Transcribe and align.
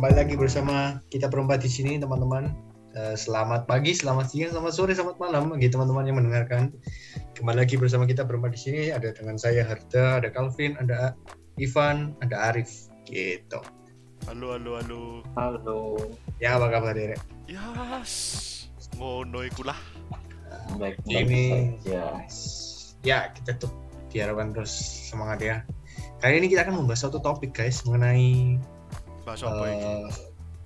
kembali 0.00 0.16
lagi 0.16 0.32
bersama 0.32 0.96
kita 1.12 1.28
berempat 1.28 1.60
di 1.60 1.68
sini 1.68 2.00
teman-teman. 2.00 2.56
Eh, 2.96 3.12
selamat 3.20 3.68
pagi, 3.68 3.92
selamat 3.92 4.32
siang, 4.32 4.48
selamat 4.48 4.72
sore, 4.72 4.96
selamat 4.96 5.20
malam 5.20 5.52
bagi 5.52 5.68
teman-teman 5.68 6.08
yang 6.08 6.16
mendengarkan. 6.16 6.72
Kembali 7.36 7.68
lagi 7.68 7.76
bersama 7.76 8.08
kita 8.08 8.24
berempat 8.24 8.56
di 8.56 8.60
sini. 8.64 8.82
Ada 8.96 9.12
dengan 9.12 9.36
saya 9.36 9.60
Harda, 9.60 10.24
ada 10.24 10.32
Calvin, 10.32 10.72
ada 10.80 11.12
Ivan, 11.60 12.16
ada 12.24 12.48
Arif. 12.48 12.88
Gitu. 13.04 13.60
Halo, 14.24 14.56
halo, 14.56 14.80
halo. 14.80 15.02
Halo. 15.36 15.78
Ya 16.40 16.56
apa 16.56 16.72
kabar 16.72 16.96
Derek? 16.96 17.20
Yes. 17.44 18.72
Ngono 18.96 19.44
iku 19.44 19.68
lah. 19.68 19.76
Baik, 20.80 20.96
Ini- 21.12 21.76
saja. 21.84 22.24
Ya 23.04 23.18
kita 23.36 23.52
tuh 23.60 23.68
diharapkan 24.08 24.56
terus 24.56 24.72
semangat 25.12 25.44
ya. 25.44 25.56
Kali 26.24 26.40
ini 26.40 26.48
kita 26.48 26.64
akan 26.64 26.88
membahas 26.88 27.04
satu 27.04 27.20
topik 27.20 27.52
guys 27.52 27.84
mengenai 27.84 28.56
Bahasa 29.30 29.46
apa 29.46 29.64
ini? 29.64 29.78
eh, 29.80 30.06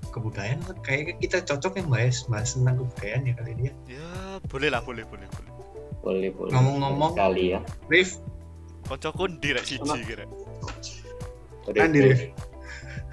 kebudayaan. 0.08 0.58
Kayaknya 0.80 1.12
kita 1.20 1.36
cocok 1.44 1.72
yang 1.76 1.88
bahas 1.88 2.16
bahas 2.24 2.48
tentang 2.52 2.80
kebudayaan 2.80 3.20
ya 3.22 3.32
kali 3.36 3.50
ini 3.52 3.62
ya. 3.62 3.74
Ya, 3.92 4.08
boleh 4.46 4.68
lah, 4.72 4.80
boleh, 4.80 5.04
boleh, 5.04 5.28
boleh. 5.28 5.52
Boleh, 6.00 6.30
boleh. 6.32 6.50
Ngomong-ngomong. 6.52 7.12
Sekali 7.12 7.44
ya. 7.52 7.60
Rif, 7.88 8.10
Koncoku 8.84 9.24
ndi 9.30 9.48
rek 9.52 9.64
siji 9.64 10.00
kira. 10.04 10.24
Andi, 11.72 11.98
boleh. 12.00 12.08
Rif. 12.08 12.20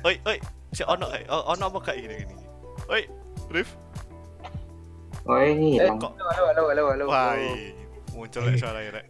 Oi, 0.04 0.16
oi, 0.26 0.38
si 0.72 0.84
ono 0.84 1.08
eh, 1.12 1.24
o- 1.28 1.48
ono 1.48 1.64
apa 1.68 1.78
gak 1.82 1.96
ini 1.96 2.16
gini? 2.22 2.36
Oi, 2.88 3.04
Rif. 3.50 3.70
Oh 5.24 5.38
ini 5.38 5.78
Eh, 5.78 5.88
Halo, 5.88 6.12
halo, 6.12 6.64
halo, 6.68 6.84
halo. 6.92 7.04
wah, 7.08 7.36
muncul 8.12 8.42
lek 8.44 8.56
suara 8.56 8.84
rek. 8.84 9.06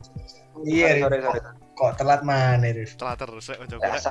Iya, 0.62 1.02
Rif. 1.02 1.26
Kok 1.74 1.92
telat 1.98 2.22
mana, 2.22 2.66
Rif? 2.70 2.94
Telah 2.98 3.14
terus 3.14 3.46
rek 3.46 3.58
koncoku 3.62 3.82
rek. 3.82 4.06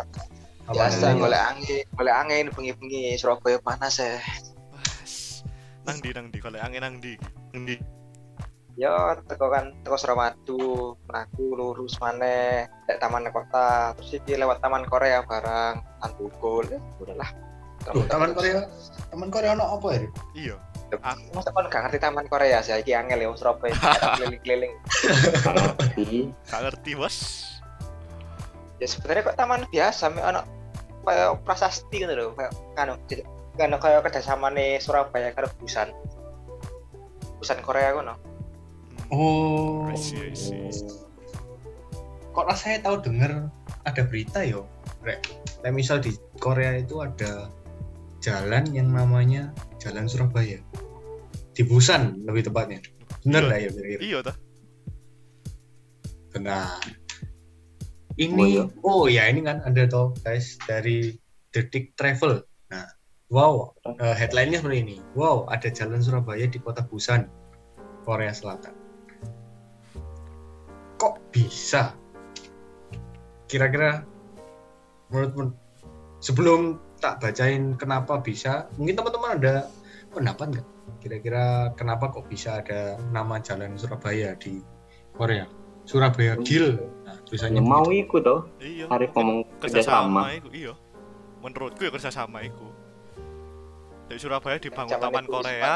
Biasa, 0.70 1.18
golek 1.18 1.42
angin, 1.42 1.82
golek 1.98 2.14
angin 2.14 2.46
bengi-bengi 2.54 3.18
Surabaya 3.18 3.58
panas 3.58 3.98
ya. 3.98 4.22
Nang 5.82 5.98
di 5.98 6.14
nang 6.14 6.30
di 6.30 6.38
kalau 6.38 6.62
angin 6.62 6.82
nang 6.86 6.96
di. 7.02 7.18
Nang 7.50 7.66
di. 7.66 7.74
Yo, 8.78 8.94
teko 9.26 9.50
kan 9.50 9.74
teko 9.82 9.98
Suramadu, 9.98 10.94
mlaku 11.10 11.58
lurus 11.58 11.98
maneh 11.98 12.70
nek 12.86 13.02
taman 13.02 13.26
kota, 13.34 13.98
terus 13.98 14.22
iki 14.22 14.38
lewat 14.38 14.62
taman 14.62 14.86
Korea 14.86 15.26
barang 15.26 16.06
Antugul. 16.06 16.70
Ya, 16.70 16.78
udahlah. 17.02 17.30
Loh, 17.90 18.04
Taman 18.04 18.36
Korea, 18.36 18.68
Taman 19.08 19.32
Korea 19.32 19.56
ono 19.56 19.80
apa 19.80 19.88
ya? 19.96 20.00
Iya. 20.36 20.56
Masa 21.32 21.48
kon 21.48 21.64
gak 21.72 21.88
ngerti 21.88 21.96
taman 21.96 22.28
Korea 22.28 22.60
sih, 22.60 22.76
iki 22.76 22.92
angel 22.92 23.24
ya 23.24 23.32
Surabaya 23.32 23.72
keliling-keliling. 24.20 24.72
ngerti. 25.48 26.28
Gak 26.44 26.60
ngerti, 26.60 26.90
Bos. 26.92 27.16
Ya 28.76 28.86
sebenarnya 28.86 29.32
kok 29.32 29.38
taman 29.40 29.64
biasa, 29.72 30.12
mek 30.12 30.24
ono 30.28 30.59
kayak 31.04 31.40
prasasti 31.44 31.96
gitu 32.04 32.12
loh, 32.12 32.36
kayak 32.36 32.52
kanu 32.76 32.94
kan 33.58 33.72
kayak 33.76 34.00
kerjasama 34.08 34.48
nih 34.52 34.80
Surabaya 34.80 35.34
karo 35.36 35.48
Busan. 35.60 35.92
Busan 37.40 37.60
Korea 37.64 37.92
kono. 37.96 38.14
Oh. 39.10 39.90
I 39.90 39.98
see, 39.98 40.30
I 40.30 40.34
see. 40.36 40.70
Kok 42.30 42.46
rasanya 42.46 42.86
tahu 42.86 43.02
denger 43.02 43.50
ada 43.82 44.02
berita 44.06 44.44
yo, 44.46 44.70
Rek. 45.02 45.24
Kayak 45.60 45.74
misal 45.74 45.98
di 45.98 46.14
Korea 46.38 46.78
itu 46.78 47.02
ada 47.02 47.50
jalan 48.22 48.64
yang 48.70 48.92
namanya 48.92 49.50
Jalan 49.80 50.06
Surabaya. 50.06 50.60
Di 51.56 51.66
Busan 51.66 52.22
lebih 52.28 52.48
tepatnya. 52.48 52.80
Bener 53.26 53.42
Iya. 53.44 53.50
lah 53.50 53.58
ya 53.58 53.68
kira-kira. 53.74 54.00
Iya 54.00 54.18
toh. 54.24 54.36
Benar. 56.30 56.66
Oh, 58.10 58.18
Ini 58.18 58.46
iya. 58.58 58.64
oh 58.82 59.06
ya 59.06 59.30
ini 59.30 59.46
kan 59.46 59.62
ada 59.62 59.86
toh 59.86 60.12
guys 60.26 60.58
dari 60.66 61.14
Detik 61.54 61.94
Travel. 61.94 62.42
Nah, 62.70 62.86
wow, 63.30 63.70
eh, 63.86 64.14
headline-nya 64.18 64.62
seperti 64.62 64.78
ini. 64.82 64.96
Wow, 65.14 65.46
ada 65.46 65.70
jalan 65.70 66.02
Surabaya 66.02 66.46
di 66.46 66.58
kota 66.58 66.82
Busan, 66.82 67.30
Korea 68.02 68.34
Selatan. 68.34 68.74
Kok 70.98 71.14
bisa? 71.30 71.94
Kira-kira 73.46 74.02
menurut 75.10 75.32
men- 75.34 75.58
sebelum 76.22 76.78
tak 77.00 77.18
bacain 77.22 77.74
kenapa 77.78 78.20
bisa, 78.20 78.68
mungkin 78.76 78.94
teman-teman 78.98 79.30
ada 79.40 79.54
pendapat 80.12 80.46
nggak? 80.58 80.68
Kira-kira 81.00 81.72
kenapa 81.78 82.10
kok 82.12 82.28
bisa 82.28 82.60
ada 82.60 82.98
nama 83.10 83.40
jalan 83.40 83.74
Surabaya 83.78 84.36
di 84.36 84.60
Korea? 85.16 85.59
Surabaya 85.90 86.34
Gil. 86.38 86.78
Nah, 87.02 87.18
tulisannya 87.26 87.58
Yang 87.58 87.66
mau 87.66 87.82
begitu. 87.82 88.02
ikut 88.06 88.22
toh. 88.22 88.40
Iya. 88.62 88.86
Arif 88.88 89.10
ngomong 89.10 89.38
kerjasama 89.58 90.22
kerjasama. 90.22 90.22
iku 90.38 90.48
iya 90.54 90.72
menurutku 91.40 91.80
ya 91.82 91.90
kerjasama 91.90 92.38
iku 92.44 92.68
dari 94.06 94.18
Surabaya 94.18 94.56
dibangun 94.56 94.92
Zaman 94.92 95.02
taman 95.02 95.24
iku 95.24 95.32
Korea 95.34 95.74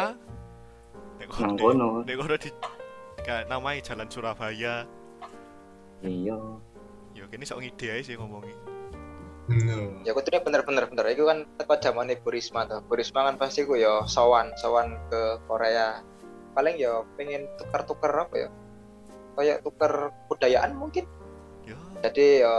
nek 1.14 1.26
kono 1.30 1.88
nek 2.04 2.14
kono 2.14 2.34
di 2.36 2.50
kayak 3.18 3.42
namanya 3.48 3.80
Jalan 3.80 4.08
Surabaya 4.08 4.74
Iya. 6.00 6.36
ya 7.14 7.24
kini 7.26 7.42
sok 7.42 7.62
ngide 7.62 7.86
aja 7.90 8.02
sih 8.04 8.14
ngomongi 8.14 8.52
No. 9.44 10.00
ya 10.00 10.12
aku 10.12 10.24
tuh 10.24 10.40
bener-bener 10.40 10.88
bener 10.88 11.04
itu 11.12 11.28
kan 11.28 11.44
teko 11.56 11.76
zaman 11.76 12.08
Bu 12.18 12.28
Risma 12.28 12.64
tuh 12.64 12.80
Bu 12.80 12.96
Risma 12.96 13.24
kan 13.24 13.36
pasti 13.36 13.64
ku 13.64 13.76
ya 13.76 14.00
sowan 14.04 14.48
sowan 14.56 14.96
ke 15.08 15.20
Korea 15.44 16.00
paling 16.52 16.76
ya 16.76 17.04
pengen 17.14 17.44
tuker-tuker 17.56 18.08
apa 18.08 18.34
ya 18.36 18.48
kayak 19.34 19.62
tuker 19.66 20.14
budayaan 20.30 20.72
mungkin 20.74 21.04
ya 21.66 21.76
jadi 22.06 22.26
ya 22.46 22.54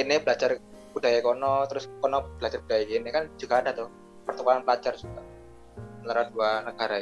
ini 0.00 0.16
belajar 0.22 0.58
budaya 0.92 1.18
kono 1.24 1.64
terus 1.68 1.88
kono 2.00 2.24
belajar 2.36 2.60
budaya 2.64 2.84
ini 2.84 3.08
kan 3.08 3.28
juga 3.40 3.64
ada 3.64 3.70
tuh 3.72 3.88
pertukaran 4.28 4.64
pelajar 4.64 4.94
juga 4.96 5.22
antara 6.02 6.22
dua 6.30 6.50
negara 6.66 6.96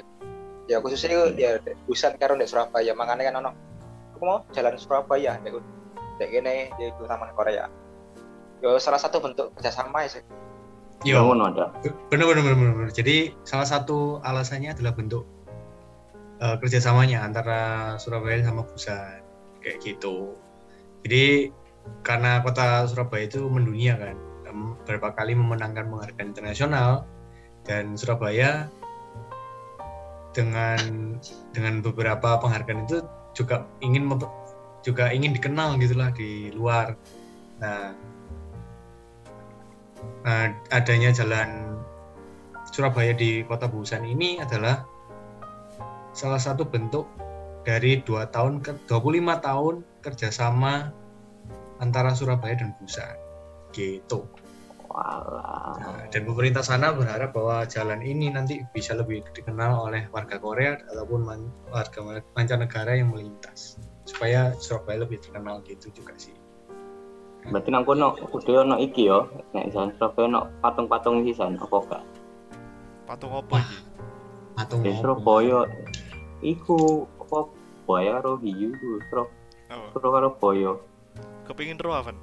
ya 0.71 0.79
khususnya 0.79 1.11
itu 1.11 1.25
ya 1.41 1.51
Busan 1.89 2.15
karo 2.21 2.39
di 2.39 2.47
Surabaya 2.47 2.95
makanya 2.95 3.33
kan 3.33 3.35
ono 3.43 3.51
aku 4.15 4.23
mau 4.23 4.39
jalan 4.55 4.79
Surabaya 4.79 5.41
dek 5.43 5.59
dek 6.21 6.31
ini 6.31 6.71
di 6.79 6.93
Taman 6.95 7.33
Korea 7.35 7.67
yo 8.61 8.77
salah 8.77 9.01
satu 9.01 9.19
bentuk 9.25 9.51
kerjasama 9.57 10.05
ya 10.07 10.21
sih 10.21 10.25
ada. 11.49 11.73
bener 12.13 12.29
bener 12.29 12.45
bener 12.45 12.57
bener. 12.61 12.73
bener. 12.77 12.91
Jadi 12.93 13.33
salah 13.41 13.65
satu 13.65 14.21
alasannya 14.21 14.77
adalah 14.77 14.93
bentuk 14.93 15.25
eh, 16.41 16.57
kerjasamanya 16.61 17.23
antara 17.25 17.95
Surabaya 18.01 18.43
sama 18.43 18.67
Busan 18.67 19.21
kayak 19.61 19.79
gitu. 19.85 20.35
Jadi 21.05 21.53
karena 22.05 22.41
kota 22.45 22.85
Surabaya 22.89 23.29
itu 23.29 23.45
mendunia 23.49 23.97
kan, 23.97 24.17
beberapa 24.45 25.13
kali 25.17 25.33
memenangkan 25.37 25.89
penghargaan 25.89 26.29
internasional 26.33 27.05
dan 27.65 27.97
Surabaya 27.97 28.69
dengan 30.37 30.79
dengan 31.53 31.83
beberapa 31.83 32.39
penghargaan 32.39 32.87
itu 32.87 33.03
juga 33.37 33.67
ingin 33.83 34.09
juga 34.81 35.13
ingin 35.13 35.37
dikenal 35.37 35.77
gitulah 35.81 36.11
di 36.15 36.53
luar. 36.57 36.97
Nah, 37.61 37.93
Nah, 40.25 40.53
adanya 40.73 41.13
jalan 41.13 41.81
Surabaya 42.71 43.17
di 43.17 43.43
Kota 43.45 43.67
Busan 43.67 44.05
ini 44.05 44.39
adalah 44.39 44.85
salah 46.21 46.37
satu 46.37 46.69
bentuk 46.69 47.09
dari 47.65 48.05
dua 48.05 48.29
tahun 48.29 48.61
ke 48.61 48.85
25 48.85 49.41
tahun 49.41 49.75
kerjasama 50.05 50.93
antara 51.81 52.13
Surabaya 52.13 52.61
dan 52.61 52.77
Busan 52.77 53.17
gitu. 53.73 54.29
Nah, 54.91 56.11
dan 56.11 56.27
pemerintah 56.27 56.67
sana 56.67 56.91
berharap 56.91 57.31
bahwa 57.31 57.63
jalan 57.65 58.03
ini 58.03 58.27
nanti 58.29 58.59
bisa 58.75 58.93
lebih 58.99 59.23
dikenal 59.33 59.87
oleh 59.87 60.11
warga 60.11 60.37
Korea 60.37 60.77
ataupun 60.93 61.21
man- 61.23 61.55
warga 61.71 62.21
mancanegara 62.35 62.99
yang 62.99 63.15
melintas 63.15 63.79
supaya 64.05 64.53
Surabaya 64.59 65.07
lebih 65.07 65.23
terkenal 65.23 65.63
gitu 65.65 65.95
juga 65.95 66.13
sih. 66.19 66.35
Berarti 67.49 67.71
nang 67.73 67.87
kono 67.89 68.19
udah 68.35 68.67
ono 68.67 68.77
iki 68.83 69.09
yo. 69.09 69.31
Nek 69.55 69.73
jalan 69.73 69.95
Surabaya 69.97 70.27
ono 70.27 70.41
patung-patung 70.61 71.25
sisan 71.25 71.57
apa 71.57 71.77
gak? 71.89 72.05
patung 73.09 73.35
apa 73.35 73.57
iki 73.63 73.79
Patung? 74.59 74.81
Surabaya 74.85 75.59
iku 76.41 77.05
apa 77.21 77.39
Boya 77.85 78.21
karo 78.21 78.39
hiu 78.41 78.71
ku 78.79 78.89
Surabaya 79.09 79.93
oh 79.93 80.13
karo 80.15 80.29
Boyo. 80.39 80.73
kepingin 81.47 81.81
ro 81.83 81.91
Avan 81.97 82.17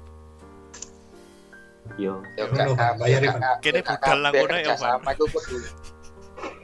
Yo. 1.96 2.20
ya 2.36 2.44
Ya, 2.52 2.64
gak 2.76 3.00
bayar, 3.00 3.20
Kene 3.64 3.80
budal 3.80 4.18
nang 4.20 4.32
kono 4.36 4.54
ya, 4.60 4.64
kerjasama 4.76 5.08
iku 5.16 5.24
kudu 5.32 5.56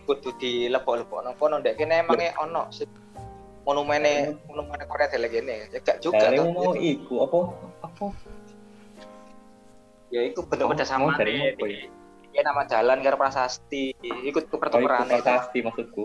kudu 0.04 0.30
dilepok-lepok 0.36 1.20
nang 1.24 1.34
kono 1.40 1.54
ndek 1.64 1.80
kene 1.80 2.04
emange 2.04 2.28
ono 2.36 2.68
monumene 3.64 4.36
monumene 4.44 4.84
Korea 4.84 5.08
dele 5.08 5.32
kene? 5.32 5.72
Ya 5.72 5.80
gak 5.80 6.04
juga 6.04 6.28
toh. 6.28 6.44
mau 6.52 6.76
iku 6.76 7.14
apa 7.24 7.38
apa? 7.88 8.06
Ya 10.12 10.20
itu 10.28 10.44
bentuk 10.44 10.68
Oh, 10.68 10.70
kerjasama 10.76 11.16
dari 11.16 11.56
apa 11.56 11.64
ya? 11.64 11.88
Iya 12.34 12.42
nama 12.44 12.62
jalan 12.68 12.98
karo 13.00 13.16
prasasti. 13.16 13.94
Ikut 14.02 14.44
Oh, 14.44 14.50
tuker-tukeran 14.52 15.08
iku 15.08 15.16
itu 15.16 15.24
prasasti 15.24 15.58
maksudku. 15.64 16.02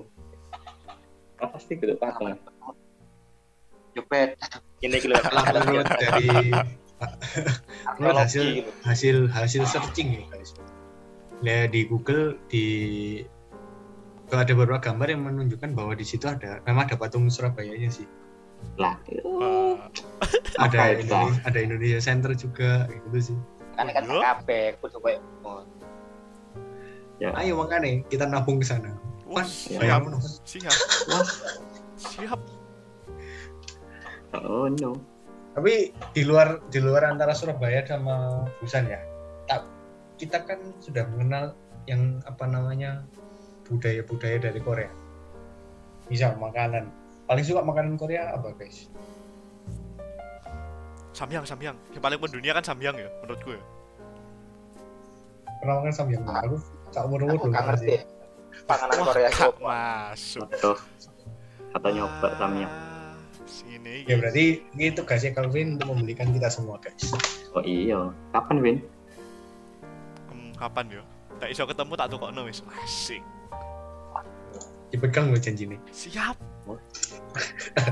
Prasasti 1.39 1.73
gitu 1.79 1.95
patung. 1.95 2.35
jepet 3.97 4.37
ini 4.85 5.01
gitu 5.01 5.17
menurut 5.17 5.89
dari 5.97 6.29
menurut 7.97 8.17
hasil 8.21 8.43
gitu 8.61 8.69
hasil 8.85 9.17
hasil 9.31 9.63
searching 9.65 10.19
ya 10.19 10.23
guys. 10.29 10.53
Lihat 11.41 11.71
di 11.73 11.87
Google 11.87 12.37
di 12.51 12.67
kalau 14.29 14.45
ada 14.45 14.53
beberapa 14.53 14.77
gambar 14.77 15.07
yang 15.09 15.25
menunjukkan 15.25 15.73
bahwa 15.73 15.97
di 15.97 16.05
situ 16.05 16.29
ada 16.29 16.61
memang 16.69 16.85
ada 16.85 16.95
patung 16.99 17.25
Surabayanya 17.31 17.89
sih. 17.89 18.05
Lah. 18.77 18.99
Ah, 20.59 20.69
ada 20.69 20.99
itu? 20.99 21.07
Indonesia, 21.07 21.41
ada 21.47 21.59
Indonesia 21.63 21.99
Center 22.03 22.31
juga 22.35 22.85
gitu 22.91 23.33
sih. 23.33 23.37
Kan 23.73 23.89
kan 23.89 24.03
kabeh 24.05 24.75
kudu 24.83 24.99
koyo 24.99 25.19
oh, 25.47 25.63
ayo 27.19 27.55
makanya 27.59 28.03
kita 28.07 28.27
nabung 28.27 28.59
ke 28.59 28.67
sana 28.67 28.95
wah, 29.29 29.45
siap, 29.45 30.01
siap, 30.43 30.75
wah. 31.09 31.27
Siap. 31.99 32.39
oh 34.33 34.67
no. 34.81 34.97
Tapi 35.53 35.93
di 36.15 36.23
luar 36.25 36.61
di 36.69 36.79
luar 36.81 37.05
antara 37.09 37.35
Surabaya 37.37 37.83
sama 37.85 38.45
Busan 38.61 38.89
ya 38.89 39.01
tak 39.49 39.65
kita 40.17 40.45
kan 40.45 40.59
sudah 40.81 41.05
mengenal 41.13 41.53
yang 41.89 42.21
apa 42.25 42.45
namanya 42.45 43.05
budaya-budaya 43.65 44.37
dari 44.41 44.59
Korea. 44.61 44.91
Misal 46.09 46.37
makanan. 46.41 46.89
Paling 47.29 47.45
suka 47.45 47.61
makanan 47.61 47.97
Korea 47.97 48.33
apa 48.33 48.53
guys? 48.57 48.89
Samyang, 51.13 51.45
samyang. 51.45 51.77
Yang 51.93 52.01
paling 52.01 52.19
mendunia 52.21 52.53
kan 52.57 52.65
samyang 52.65 52.95
ya, 52.97 53.09
menurutku 53.21 53.53
ya. 53.53 53.63
pernah 55.59 55.83
makan 55.83 55.93
samyang? 55.93 56.23
Aku 56.23 56.55
tak 56.95 57.03
umur 57.05 57.19
umur 57.27 57.35
aku 57.35 57.45
belum 57.45 57.53
gak 57.53 57.63
pernah 57.67 57.75
ngerti. 57.75 57.89
sih 57.91 58.18
panganan 58.69 58.95
Wah, 58.95 59.07
Korea 59.09 59.27
gak 59.27 59.49
itu 59.49 59.49
masuk. 59.59 60.45
tuh 60.55 60.77
kata 61.71 61.87
nyoba 61.89 62.27
samnya 62.35 62.69
Ah, 62.69 63.17
Sini. 63.43 64.05
ya 64.05 64.13
berarti 64.15 64.61
ini 64.71 64.93
tugasnya 64.93 65.33
Calvin 65.33 65.73
untuk 65.73 65.89
membelikan 65.89 66.29
kita 66.29 66.47
semua 66.47 66.77
guys 66.77 67.09
oh 67.51 67.61
iya 67.61 68.13
kapan 68.29 68.57
Win 68.59 68.77
Hmm, 70.29 70.53
kapan 70.53 70.85
ya? 70.91 71.03
Tak 71.35 71.49
iso 71.49 71.63
ketemu 71.63 71.93
tak 71.95 72.07
tukokno 72.07 72.41
wis. 72.43 72.61
Asik. 72.77 73.23
dipegang 74.89 75.29
loh 75.29 75.37
janji 75.37 75.65
nih 75.65 75.79
Siap. 75.89 76.37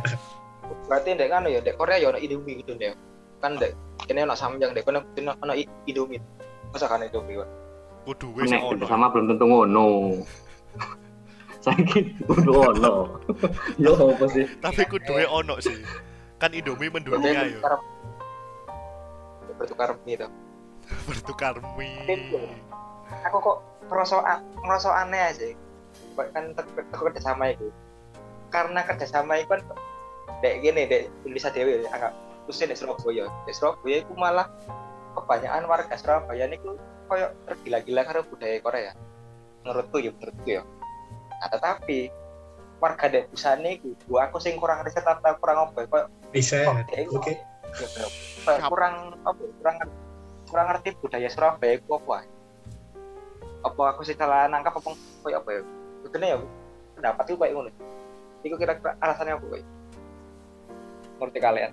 berarti 0.85 1.09
ndek 1.11 1.27
kan 1.27 1.45
ya 1.45 1.57
ndek 1.57 1.73
Korea 1.75 1.97
ya 1.97 2.09
ono 2.09 2.17
Indomie 2.17 2.59
gitu 2.59 2.73
ndek 2.73 2.93
kan 3.37 3.53
ndek 3.53 3.73
kene 4.03 4.23
ono 4.23 4.33
samyang 4.33 4.71
ndek 4.71 4.83
kono 4.83 5.01
kono 5.11 5.31
ono 5.39 5.53
Indomie 5.85 6.21
masa 6.69 6.85
kan 6.85 7.01
Indomie? 7.01 7.41
Kudu 8.03 8.27
wis 8.35 8.49
ono. 8.51 8.85
sama 8.85 9.09
belum 9.09 9.25
tentu 9.27 9.45
ngono 9.45 9.83
saiki 11.67 12.15
kudu 12.23 12.51
ono. 12.55 13.19
Yo 13.83 13.91
apa 13.93 14.25
sih? 14.31 14.45
Tapi 14.63 14.81
kudu 14.87 15.13
ono 15.27 15.59
sih. 15.59 15.75
Kan 16.39 16.55
Indomie 16.55 16.87
mendunia 16.87 17.43
ya. 17.49 17.59
bertukar 17.59 17.73
bertukar 19.57 19.89
mie 20.05 20.15
tuh 20.21 20.31
Bertukar 21.09 21.55
mie. 21.75 22.45
aku 23.27 23.37
kok 23.41 23.57
ngerasa 23.91 24.15
ngerasa 24.63 24.89
aneh 25.03 25.21
aja. 25.33 25.45
Kok 26.15 26.27
kan 26.31 26.43
aku 26.55 27.01
kerjasama 27.11 27.51
itu. 27.51 27.67
Karena 28.47 28.79
kerjasama 28.87 29.43
itu 29.43 29.51
kan 29.51 29.61
dek 30.39 30.61
gini 30.63 30.87
dek 30.87 31.09
Indonesia 31.25 31.51
Dewi 31.51 31.83
anggap 31.89 32.13
khususnya 32.47 32.71
di 32.71 32.77
Surabaya. 32.79 33.25
Di 33.43 33.51
Surabaya 33.51 33.97
itu 34.05 34.13
malah 34.15 34.47
kebanyakan 35.17 35.65
warga 35.67 35.95
Surabaya 35.97 36.47
ini 36.47 36.61
ku 36.61 36.77
koyok 37.07 37.31
tergila-gila 37.49 38.01
karena 38.03 38.23
budaya 38.27 38.57
Korea 38.61 38.91
menurutku 39.63 39.97
ya 40.01 40.11
menurutku 40.13 40.47
ya. 40.47 40.61
Nah 41.37 41.49
tetapi 41.53 42.09
warga 42.77 43.05
dek 43.09 43.33
Busan 43.33 43.65
itu 43.65 43.97
gua 44.05 44.29
aku 44.29 44.37
sing 44.37 44.57
kurang 44.61 44.85
riset 44.85 45.01
atau 45.01 45.33
kurang 45.41 45.69
apa 45.69 45.81
ya, 45.81 45.87
koyok 45.89 46.07
bisa 46.29 46.57
ya, 46.61 47.03
oke. 47.09 47.33
Ya 47.77 47.87
kurang 48.69 49.17
apa 49.25 49.41
ya, 49.41 49.51
kurang 49.61 49.75
kurang 50.47 50.65
ngerti 50.73 50.89
budaya 51.01 51.29
Surabaya 51.29 51.73
itu 51.81 51.89
apa 51.93 52.25
apa 53.65 53.81
aku 53.91 54.01
sih 54.05 54.13
salah 54.13 54.45
nangkap 54.45 54.77
apa 54.77 54.93
kayak 55.25 55.41
apa 55.41 55.49
ya? 55.49 55.61
Betulnya 56.05 56.27
ya 56.33 56.37
pendapat 56.95 57.23
itu 57.27 57.37
kayak 57.41 57.53
ngono. 57.57 57.71
Itu 58.45 58.55
kira-kira 58.55 58.93
alasannya 59.01 59.33
apa 59.41 59.45
kayak 59.49 59.65
ngerti 61.17 61.39
kalian? 61.41 61.71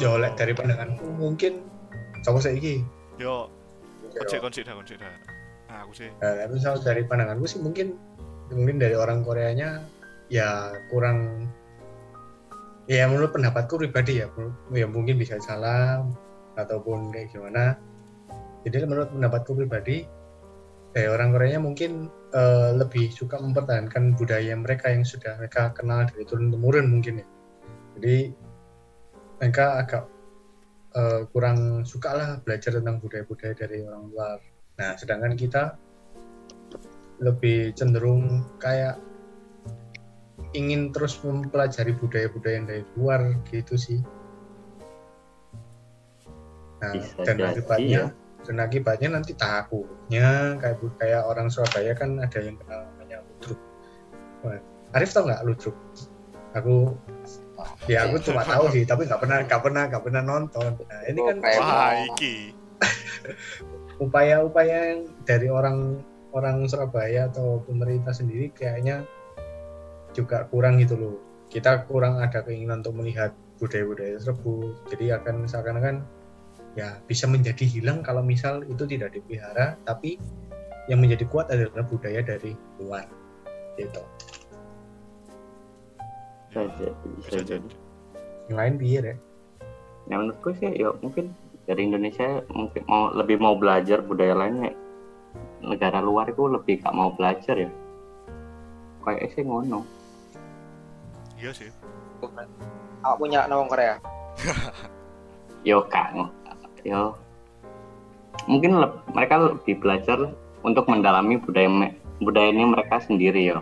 Ya 0.00 0.08
oleh 0.12 0.30
dari 0.34 0.52
pandanganku 0.56 1.06
mungkin 1.14 1.62
sama 2.24 2.42
saya 2.42 2.58
ini 2.58 2.82
Yo, 3.16 3.48
konsep 4.12 4.44
konsep 4.44 4.62
dah 4.68 4.76
konsep 4.76 5.00
dah. 5.00 5.08
Aku 5.84 5.92
sih. 5.92 6.10
Nah, 6.22 6.32
tapi 6.38 6.52
misal 6.56 6.80
dari 6.80 7.02
pandanganku 7.04 7.44
sih 7.44 7.60
mungkin 7.60 7.98
mungkin 8.48 8.78
dari 8.78 8.94
orang 8.94 9.26
Koreanya 9.26 9.82
ya 10.30 10.74
kurang 10.88 11.50
ya 12.86 13.10
menurut 13.10 13.34
pendapatku 13.34 13.78
pribadi 13.82 14.22
ya 14.22 14.30
ya 14.70 14.86
mungkin 14.86 15.18
bisa 15.18 15.42
salah 15.42 16.06
ataupun 16.56 17.10
kayak 17.12 17.34
gimana. 17.34 17.76
Jadi 18.64 18.82
menurut 18.86 19.10
pendapatku 19.14 19.52
pribadi 19.54 20.06
dari 20.94 21.08
orang 21.10 21.34
Koreanya 21.34 21.60
mungkin 21.60 22.08
eh, 22.32 22.70
lebih 22.72 23.12
suka 23.12 23.36
mempertahankan 23.36 24.16
budaya 24.16 24.54
mereka 24.56 24.88
yang 24.88 25.04
sudah 25.04 25.36
mereka 25.36 25.74
kenal 25.76 26.08
dari 26.08 26.24
turun 26.24 26.48
temurun 26.48 26.88
mungkin 26.88 27.20
ya. 27.20 27.26
Jadi 27.98 28.16
mereka 29.42 29.84
agak 29.84 30.04
eh, 30.96 31.22
kurang 31.30 31.84
suka 31.84 32.10
lah 32.16 32.30
belajar 32.40 32.80
tentang 32.80 33.02
budaya-budaya 33.02 33.52
dari 33.52 33.84
orang 33.84 34.04
luar 34.08 34.38
Nah, 34.76 34.92
sedangkan 34.96 35.34
kita 35.36 35.76
lebih 37.16 37.72
cenderung 37.72 38.44
kayak 38.60 39.00
ingin 40.52 40.92
terus 40.92 41.16
mempelajari 41.24 41.96
budaya-budaya 41.96 42.54
yang 42.60 42.66
dari 42.68 42.84
luar 42.96 43.20
gitu 43.48 43.76
sih. 43.76 44.00
Nah, 46.80 46.92
Bisa 46.92 47.24
dan 47.24 47.36
jadi, 47.40 47.44
akibatnya 47.56 48.02
ya. 48.12 48.44
dan 48.44 48.56
akibatnya 48.60 49.08
nanti 49.16 49.32
takutnya 49.32 50.60
kayak 50.60 50.76
kayak 51.00 51.22
orang 51.24 51.48
Surabaya 51.48 51.96
kan 51.96 52.20
ada 52.20 52.38
yang 52.40 52.60
kenal 52.60 52.84
namanya 52.92 53.24
ludruk. 53.24 53.60
Wah, 54.44 54.60
Arif 54.92 55.10
tau 55.16 55.24
nggak 55.24 55.40
ludruk? 55.44 55.76
Aku 56.52 56.96
ya 57.88 58.04
aku 58.04 58.20
cuma 58.20 58.44
tahu 58.44 58.68
sih, 58.76 58.84
tapi 58.84 59.08
nggak 59.08 59.20
pernah 59.24 59.38
nggak 59.44 59.62
pernah 59.64 59.82
nggak 59.88 60.04
pernah 60.04 60.22
nonton. 60.24 60.70
Nah, 60.84 61.00
ini 61.08 61.20
kan 61.24 61.36
Kayak 61.40 61.60
Wah, 61.64 61.92
iki. 62.12 62.36
upaya-upaya 64.02 64.96
yang 64.96 65.00
dari 65.24 65.48
orang 65.48 66.00
orang 66.36 66.68
Surabaya 66.68 67.32
atau 67.32 67.64
pemerintah 67.64 68.12
sendiri 68.12 68.52
kayaknya 68.52 69.08
juga 70.12 70.44
kurang 70.48 70.80
gitu 70.80 70.96
loh. 70.96 71.16
Kita 71.48 71.86
kurang 71.88 72.20
ada 72.20 72.42
keinginan 72.44 72.84
untuk 72.84 73.00
melihat 73.00 73.32
budaya-budaya 73.56 74.20
tersebut. 74.20 74.72
Jadi 74.92 75.04
akan 75.16 75.48
seakan-akan 75.48 75.96
ya 76.76 77.00
bisa 77.08 77.24
menjadi 77.24 77.64
hilang 77.64 78.04
kalau 78.04 78.20
misal 78.20 78.60
itu 78.68 78.84
tidak 78.84 79.16
dipelihara, 79.16 79.80
tapi 79.88 80.20
yang 80.92 81.00
menjadi 81.00 81.24
kuat 81.28 81.48
adalah 81.48 81.84
budaya 81.86 82.20
dari 82.20 82.52
luar. 82.80 83.08
Gitu. 83.76 84.02
bisa 86.48 86.64
jadi 86.80 87.08
bisa 87.20 87.28
Bisa 87.28 87.40
jadi 87.44 87.48
jadi. 87.60 87.68
Yang 88.46 88.56
lain 88.56 88.74
biar 88.80 89.02
ya. 89.04 89.16
ya 90.06 90.14
menurutku 90.22 90.50
sih 90.56 90.70
ya 90.72 90.88
mungkin 91.02 91.34
dari 91.66 91.82
Indonesia 91.90 92.46
mungkin 92.54 92.82
mau 92.86 93.10
lebih 93.10 93.42
mau 93.42 93.58
belajar 93.58 94.00
budaya 94.00 94.38
lainnya. 94.38 94.72
Negara 95.66 95.98
luar 95.98 96.30
itu 96.30 96.46
lebih 96.46 96.78
gak 96.78 96.94
mau 96.94 97.10
belajar 97.10 97.58
ya. 97.58 97.70
Kayak 99.02 99.34
sih 99.34 99.42
ngono. 99.42 99.82
Iya 101.36 101.50
sih. 101.52 101.70
aku 103.02 103.22
punya 103.22 103.44
nawang 103.46 103.68
Korea? 103.70 103.98
Yo 105.68 105.82
kak. 105.90 106.14
Yo. 106.86 107.18
Mungkin 108.46 108.78
leb- 108.78 109.02
mereka 109.10 109.42
lebih 109.42 109.82
belajar 109.82 110.30
untuk 110.62 110.86
mendalami 110.86 111.38
budaya 111.42 111.66
me- 111.66 111.98
budaya 112.22 112.54
ini 112.54 112.64
mereka 112.66 113.02
sendiri 113.02 113.42
yo. 113.42 113.58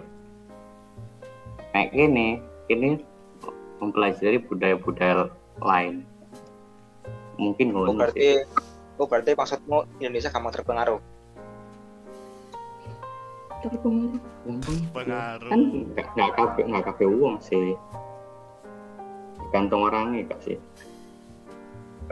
Kayak 1.73 1.91
gini 1.97 2.29
ini 2.69 3.01
mempelajari 3.81 4.39
budaya-budaya 4.45 5.29
lain 5.61 6.05
mungkin 7.37 7.75
oh 7.75 7.87
ngono 7.87 7.99
berarti 7.99 8.45
oh 8.99 9.07
berarti 9.07 9.35
maksudmu 9.35 9.79
Indonesia 9.99 10.31
gampang 10.31 10.55
terpengaruh? 10.55 11.01
Terpengaruh. 13.65 15.51
Kan 15.51 15.61
nggak 15.95 16.31
kafe 16.37 16.61
nggak 16.69 16.85
kafe 16.93 17.05
uang 17.09 17.41
sih. 17.43 17.75
Tergantung 19.41 19.87
orangnya 19.87 20.29
kak 20.31 20.41
sih. 20.45 20.59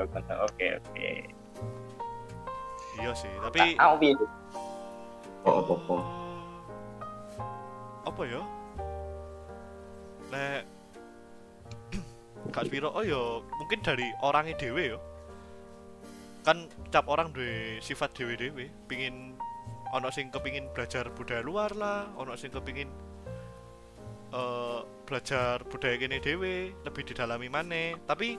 Oke 0.00 0.66
oke. 0.80 1.10
Iya 3.02 3.10
sih, 3.16 3.32
tapi 3.40 3.74
aku 3.80 3.94
piye 4.04 4.14
oh 5.42 5.54
apa 5.58 5.72
apa? 5.74 5.96
Apa 8.06 8.22
ya? 8.28 8.42
Nek 10.30 10.62
Kak 12.54 12.68
Spiro, 12.68 12.92
oh 12.92 13.04
ya 13.04 13.40
mungkin 13.58 13.78
dari 13.80 14.06
orangnya 14.22 14.54
dewe 14.60 14.96
ya. 14.96 14.98
Kan 16.42 16.66
tiap 16.90 17.06
orang 17.06 17.30
duwe 17.30 17.78
sifat 17.78 18.14
dewe-dewe, 18.18 18.70
pingin 18.90 19.38
ono 19.94 20.08
sing 20.10 20.32
kepingin 20.34 20.70
belajar 20.74 21.06
budaya 21.14 21.42
luar 21.44 21.70
lah, 21.78 22.10
ono 22.18 22.34
sing 22.34 22.50
kepingin 22.50 22.90
eh 24.32 24.80
belajar 25.04 25.60
budaya 25.68 25.94
kene 26.00 26.18
dewe, 26.18 26.72
lebih 26.82 27.02
didalami 27.06 27.46
maneh. 27.46 27.94
Tapi 28.08 28.34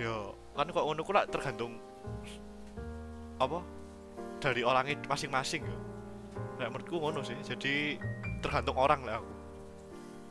ya 0.00 0.32
kan 0.56 0.68
kok 0.70 0.84
ngono 0.84 1.02
ku 1.04 1.12
lak 1.12 1.28
tergantung 1.32 1.76
apa? 3.40 3.80
dari 4.40 4.64
orangnya 4.64 4.96
masing-masing 5.04 5.62
ya 5.62 5.76
nah, 6.64 6.68
menurutku 6.72 6.96
ngono 6.96 7.20
sih 7.20 7.36
jadi 7.44 8.00
tergantung 8.40 8.80
orang 8.80 9.04
lah 9.04 9.20
aku 9.20 9.32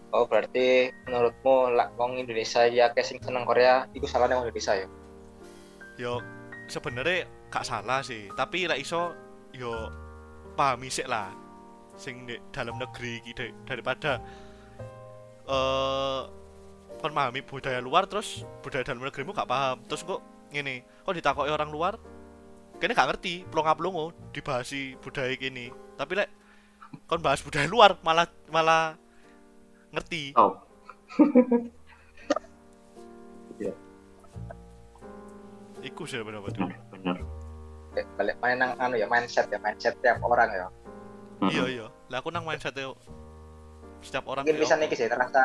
Oh 0.10 0.26
berarti 0.26 0.90
menurutmu 1.06 1.70
lah 1.78 1.94
wong 1.94 2.18
Indonesia 2.18 2.66
ya 2.66 2.90
kayak 2.90 3.06
sing 3.06 3.22
seneng 3.22 3.46
Korea 3.46 3.86
itu 3.94 4.10
salahnya 4.10 4.42
wong 4.42 4.50
Indonesia 4.50 4.74
ya? 4.74 4.88
yo 6.02 6.18
sebenarnya 6.70 7.26
gak 7.50 7.66
salah 7.66 8.06
sih. 8.06 8.30
Tapi 8.34 8.70
lah 8.70 8.78
iso 8.78 9.14
yo 9.54 9.74
pahami 10.54 10.88
sih 10.88 11.06
lah. 11.06 11.34
Sing 12.00 12.24
di 12.24 12.40
dalam 12.54 12.80
negeri 12.80 13.20
gitu 13.28 13.52
daripada 13.68 14.24
eh 15.50 16.22
kon 17.00 17.16
pahami 17.16 17.40
budaya 17.44 17.80
luar 17.80 18.04
terus 18.08 18.44
budaya 18.64 18.86
dalam 18.86 19.04
negerimu 19.04 19.36
gak 19.36 19.50
paham. 19.50 19.84
Terus 19.90 20.06
kok 20.06 20.22
ngene 20.54 20.86
kok 21.04 21.16
ditakoki 21.18 21.52
orang 21.52 21.74
luar? 21.74 21.94
Kayaknya 22.80 22.96
gak 22.96 23.10
ngerti 23.12 23.34
plonga 23.52 23.76
plongo 23.76 24.16
dibahasi 24.32 24.96
budaya 25.04 25.36
gini 25.36 25.68
tapi 26.00 26.16
lek 26.16 26.32
kon 27.12 27.20
bahas 27.20 27.44
budaya 27.44 27.68
luar 27.68 28.00
malah 28.00 28.24
malah 28.48 28.96
ngerti. 29.92 30.32
Oh, 30.40 30.56
iku 35.84 36.04
sih 36.04 36.20
pendapat 36.20 36.56
benar, 36.56 36.80
benar. 36.92 37.18
Kayak 37.96 38.08
Balik 38.16 38.36
main 38.44 38.58
nang 38.62 38.72
anu 38.78 38.96
ya 39.00 39.08
mindset 39.10 39.50
ya 39.50 39.60
mindset 39.62 39.96
tiap 40.04 40.22
orang 40.22 40.50
ya. 40.52 40.68
iya 41.50 41.66
iya. 41.68 41.88
Lah 42.12 42.20
aku 42.20 42.30
nang 42.30 42.46
mindset 42.46 42.76
setiap 44.00 44.26
orang 44.32 44.44
Mungkin 44.48 44.60
ya 44.60 44.64
bisa 44.64 44.76
nih 44.80 44.88
sih 44.96 45.08
rasa 45.12 45.44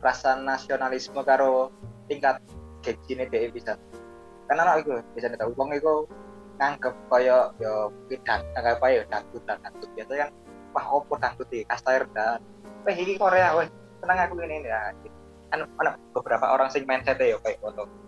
rasa 0.00 0.30
nasionalisme 0.42 1.20
karo 1.22 1.70
tingkat 2.10 2.40
gaji 2.82 3.12
nih 3.18 3.26
dia 3.28 3.50
bisa. 3.52 3.72
Karena 4.50 4.66
anak 4.66 4.86
itu 4.86 4.90
bisa 5.14 5.26
nih 5.30 5.38
tahu 5.38 5.52
wong 5.54 5.70
itu 5.76 5.94
nganggep 6.60 6.94
kaya 7.08 7.48
ya 7.56 7.72
mungkin 7.88 8.20
dan 8.26 8.40
nganggep 8.52 8.76
apa 8.80 8.86
ya 8.90 9.02
dangdut 9.08 9.42
dan 9.46 9.58
dangdut. 9.62 9.90
Biasa 9.94 10.12
kan 10.26 10.30
wah 10.74 10.86
opo 10.90 11.14
dangdut 11.20 11.48
di 11.52 11.62
kasta 11.68 12.02
dan 12.14 12.40
wah 12.86 12.94
ini 12.94 13.14
Korea 13.20 13.54
wah 13.54 13.66
tenang 14.00 14.18
aku 14.26 14.34
ini 14.42 14.64
ya. 14.64 14.94
Kan 15.50 15.66
ada 15.82 15.98
beberapa 16.14 16.46
orang 16.46 16.70
sing 16.70 16.86
mindset 16.86 17.18
ya 17.18 17.36
kayak 17.42 17.58
ngono 17.62 17.99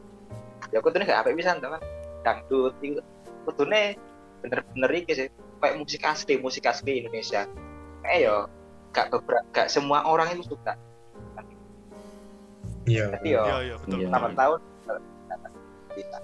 ya 0.73 0.81
aku 0.81 0.89
tuh 0.91 0.99
nih 1.01 1.07
gak 1.09 1.21
apa 1.25 1.37
bisa 1.37 1.55
tuh 1.61 1.71
kan 1.77 1.83
dangdut 2.25 2.75
itu 2.81 3.01
kudune 3.45 3.97
bener-bener 4.43 4.91
iki 4.97 5.13
sih 5.15 5.29
kayak 5.63 5.77
musik 5.79 6.03
asli 6.03 6.35
musik 6.41 6.65
asli 6.67 7.05
Indonesia 7.05 7.47
kayak 8.03 8.19
ya 8.25 8.35
gak 8.91 9.07
beberapa 9.15 9.45
gak 9.55 9.69
semua 9.71 10.03
orang 10.09 10.35
itu 10.35 10.57
suka 10.57 10.75
Iya. 12.83 13.15
tapi 13.15 13.31
yo 13.31 13.43
iya 13.47 13.57
iya 13.63 13.75
betul 13.79 13.99
Iya. 14.03 14.07
selama 14.11 14.29
tahun 14.35 14.59
bisa 15.95 16.19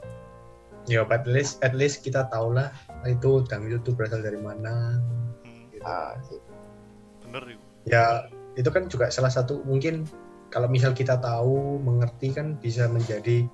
Ya, 0.88 1.05
at 1.05 1.28
least 1.28 1.61
at 1.61 1.76
least 1.76 2.00
kita 2.00 2.33
tahu 2.33 2.57
lah 2.57 2.73
itu 3.05 3.45
dangdut 3.45 3.85
itu 3.85 3.93
berasal 3.93 4.25
dari 4.25 4.40
mana. 4.40 4.97
Hmm, 5.45 5.69
Gitu. 5.69 5.85
Ah, 5.85 6.17
bener 7.28 7.45
itu 7.52 7.64
Ya, 7.85 8.25
itu 8.57 8.73
kan 8.73 8.88
juga 8.88 9.12
salah 9.12 9.28
satu 9.28 9.61
mungkin 9.69 10.09
kalau 10.49 10.64
misal 10.64 10.97
kita 10.97 11.21
tahu, 11.21 11.76
mengerti 11.85 12.33
kan 12.33 12.57
bisa 12.57 12.88
menjadi 12.88 13.45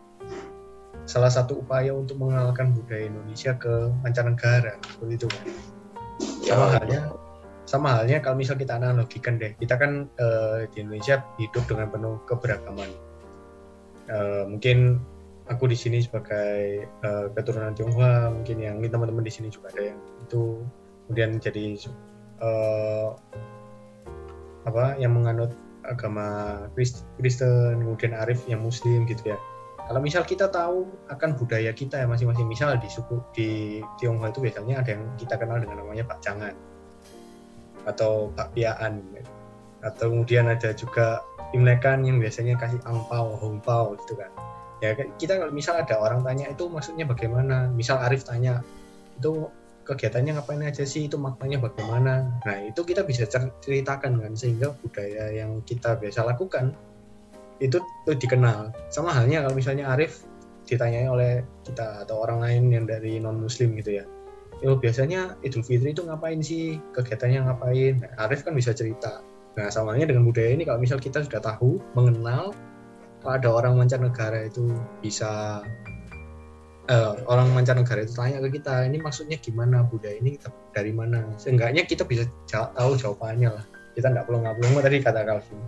salah 1.04 1.28
satu 1.28 1.60
upaya 1.60 1.92
untuk 1.92 2.16
mengenalkan 2.20 2.72
budaya 2.72 3.08
Indonesia 3.08 3.52
ke 3.56 3.92
mancanegara 4.00 4.80
seperti 4.80 5.14
itu 5.20 5.26
kan. 5.28 5.44
Sama 6.44 6.66
halnya 6.76 7.00
sama 7.64 7.88
halnya 7.96 8.20
kalau 8.20 8.36
misal 8.36 8.60
kita 8.60 8.76
analogikan 8.76 9.40
deh, 9.40 9.56
kita 9.56 9.80
kan 9.80 10.08
eh, 10.20 10.68
di 10.72 10.84
Indonesia 10.84 11.24
hidup 11.40 11.64
dengan 11.64 11.88
penuh 11.88 12.20
keberagaman. 12.28 12.90
Eh, 14.08 14.44
mungkin 14.48 15.00
aku 15.48 15.68
di 15.68 15.76
sini 15.76 16.04
sebagai 16.04 16.84
eh, 16.84 17.26
keturunan 17.32 17.72
Tionghoa, 17.72 18.32
mungkin 18.32 18.60
yang 18.60 18.80
ini 18.80 18.88
teman-teman 18.92 19.24
di 19.24 19.32
sini 19.32 19.48
juga 19.48 19.72
ada 19.72 19.92
yang 19.92 20.00
itu 20.24 20.60
kemudian 21.04 21.30
jadi 21.40 21.64
eh, 22.40 23.08
apa 24.64 24.96
yang 24.96 25.16
menganut 25.16 25.52
agama 25.84 26.56
Krist- 26.72 27.04
Kristen, 27.20 27.80
kemudian 27.80 28.16
Arif 28.16 28.44
yang 28.48 28.64
Muslim 28.64 29.04
gitu 29.04 29.36
ya. 29.36 29.38
Kalau 29.84 30.00
misal 30.00 30.24
kita 30.24 30.48
tahu 30.48 30.88
akan 31.12 31.36
budaya 31.36 31.68
kita 31.76 32.00
ya 32.00 32.06
masing-masing, 32.08 32.48
misal 32.48 32.80
di 32.80 32.88
suku 32.88 33.20
di 33.36 33.50
Tionghoa 34.00 34.32
itu 34.32 34.40
biasanya 34.40 34.80
ada 34.80 34.90
yang 34.96 35.04
kita 35.20 35.36
kenal 35.36 35.60
dengan 35.60 35.84
namanya 35.84 36.08
Pak 36.08 36.24
Jangan. 36.24 36.54
Atau 37.84 38.32
Pak 38.32 38.56
Piaan, 38.56 39.04
atau 39.84 40.08
kemudian 40.08 40.48
ada 40.48 40.72
juga 40.72 41.20
Imlekan 41.54 42.02
yang 42.02 42.18
biasanya 42.18 42.58
kasih 42.58 42.82
angpau, 42.82 43.38
hongpau 43.38 43.94
gitu 44.00 44.18
kan. 44.18 44.32
Ya 44.82 44.96
kita 44.96 45.38
kalau 45.38 45.54
misal 45.54 45.78
ada 45.78 46.00
orang 46.02 46.26
tanya 46.26 46.50
itu 46.50 46.66
maksudnya 46.66 47.06
bagaimana, 47.06 47.70
misal 47.70 48.02
Arif 48.02 48.26
tanya 48.26 48.64
itu 49.20 49.46
kegiatannya 49.86 50.34
ngapain 50.34 50.64
aja 50.66 50.82
sih? 50.82 51.06
Itu 51.06 51.20
maknanya 51.20 51.62
bagaimana? 51.62 52.42
Nah 52.42 52.58
itu 52.66 52.82
kita 52.82 53.06
bisa 53.06 53.28
cer- 53.30 53.54
ceritakan 53.62 54.18
kan 54.18 54.32
sehingga 54.34 54.74
budaya 54.82 55.30
yang 55.30 55.62
kita 55.62 55.94
biasa 55.94 56.26
lakukan 56.26 56.74
itu 57.62 57.78
tuh 57.82 58.16
dikenal. 58.16 58.74
Sama 58.90 59.14
halnya 59.14 59.46
kalau 59.46 59.54
misalnya 59.54 59.90
Arif 59.94 60.26
ditanyai 60.64 61.06
oleh 61.06 61.32
kita 61.62 62.08
atau 62.08 62.24
orang 62.24 62.40
lain 62.40 62.62
yang 62.72 62.84
dari 62.88 63.20
non 63.20 63.38
muslim 63.38 63.76
gitu 63.78 64.00
ya. 64.00 64.04
Itu 64.64 64.80
biasanya 64.80 65.36
Idul 65.44 65.62
Fitri 65.62 65.92
itu 65.92 66.02
ngapain 66.02 66.40
sih? 66.40 66.80
Kegiatannya 66.96 67.46
ngapain? 67.46 68.00
Nah, 68.00 68.10
Arif 68.26 68.42
kan 68.42 68.56
bisa 68.56 68.72
cerita. 68.72 69.20
Nah 69.54 69.70
sama 69.70 69.94
halnya 69.94 70.10
dengan 70.10 70.26
budaya 70.26 70.50
ini 70.50 70.66
kalau 70.66 70.82
misal 70.82 70.98
kita 70.98 71.22
sudah 71.22 71.38
tahu 71.38 71.78
mengenal 71.94 72.50
kalau 73.22 73.34
ada 73.38 73.48
orang 73.48 73.74
mancanegara 73.78 74.50
itu 74.50 74.74
bisa 74.98 75.62
eh, 76.90 77.12
orang 77.30 77.54
mancanegara 77.54 78.02
itu 78.02 78.12
tanya 78.18 78.42
ke 78.42 78.58
kita 78.58 78.82
ini 78.88 78.98
maksudnya 78.98 79.38
gimana? 79.38 79.86
Budaya 79.86 80.18
ini 80.18 80.40
kita 80.40 80.50
dari 80.74 80.90
mana? 80.90 81.22
Seenggaknya 81.38 81.86
kita 81.86 82.02
bisa 82.02 82.26
tahu 82.50 82.98
jawabannya 82.98 83.54
lah. 83.54 83.64
Kita 83.94 84.10
nggak 84.10 84.26
perlu 84.26 84.42
nggak 84.42 84.54
perlu 84.58 84.82
tadi 84.82 84.96
kata 84.98 85.20
Calvin. 85.22 85.60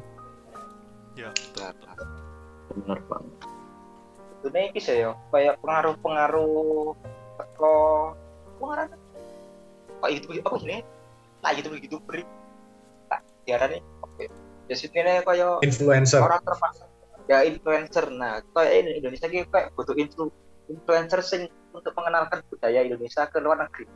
Ya 1.16 1.30
benar 2.72 2.98
banget 3.08 3.32
itu 4.36 4.46
nih 4.52 4.66
kisah 4.76 4.94
ya 4.94 5.10
kayak 5.32 5.54
pengaruh-pengaruh 5.64 6.94
kok 7.56 8.14
pengaruh 8.60 8.88
kok 9.96 10.10
itu 10.12 10.26
apa 10.44 10.56
sih 10.60 10.80
nah 11.40 11.50
gitu 11.56 11.68
begitu 11.72 11.96
beri 12.04 12.22
tak 13.06 13.20
diarani 13.46 13.78
oke. 14.02 14.26
Ya 14.66 14.74
sini 14.74 15.22
kayak 15.22 15.62
influencer. 15.62 16.18
orang 16.18 16.42
terpaksa. 16.42 16.90
Ya 17.30 17.46
influencer. 17.46 18.10
Nah 18.10 18.42
kayak 18.50 18.72
ini 18.82 18.90
Indonesia 18.98 19.26
ini 19.30 19.46
kayak 19.46 19.70
butuh 19.78 19.94
influ 19.94 20.26
influencer 20.66 21.22
sing 21.22 21.46
untuk 21.70 21.94
mengenalkan 21.94 22.42
budaya 22.50 22.82
Indonesia 22.82 23.30
ke 23.30 23.38
luar 23.38 23.62
negeri. 23.62 23.86